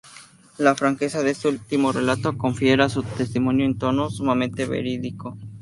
[0.57, 5.37] La franqueza de este último relato confiere a su testimonio un tono sumamente verídico.